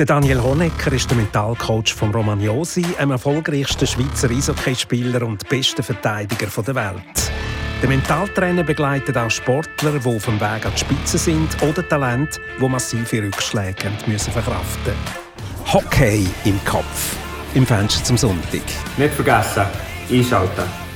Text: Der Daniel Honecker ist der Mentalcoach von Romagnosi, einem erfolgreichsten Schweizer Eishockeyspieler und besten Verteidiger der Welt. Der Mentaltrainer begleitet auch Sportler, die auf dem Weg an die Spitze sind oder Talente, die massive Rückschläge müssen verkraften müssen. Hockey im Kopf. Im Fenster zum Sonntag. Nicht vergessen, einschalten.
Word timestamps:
Der 0.00 0.06
Daniel 0.06 0.42
Honecker 0.42 0.92
ist 0.92 1.10
der 1.10 1.18
Mentalcoach 1.18 1.92
von 1.94 2.10
Romagnosi, 2.10 2.82
einem 2.96 3.10
erfolgreichsten 3.10 3.86
Schweizer 3.86 4.30
Eishockeyspieler 4.30 5.22
und 5.26 5.46
besten 5.46 5.82
Verteidiger 5.82 6.46
der 6.46 6.74
Welt. 6.74 7.32
Der 7.82 7.88
Mentaltrainer 7.90 8.62
begleitet 8.62 9.18
auch 9.18 9.28
Sportler, 9.28 9.98
die 9.98 10.08
auf 10.08 10.24
dem 10.24 10.40
Weg 10.40 10.64
an 10.64 10.72
die 10.74 10.78
Spitze 10.78 11.18
sind 11.18 11.62
oder 11.62 11.86
Talente, 11.86 12.40
die 12.58 12.66
massive 12.66 13.24
Rückschläge 13.24 13.92
müssen 14.06 14.32
verkraften 14.32 14.94
müssen. 14.94 15.70
Hockey 15.70 16.26
im 16.46 16.58
Kopf. 16.64 17.16
Im 17.52 17.66
Fenster 17.66 18.02
zum 18.02 18.16
Sonntag. 18.16 18.62
Nicht 18.96 19.12
vergessen, 19.12 19.66
einschalten. 20.10 20.89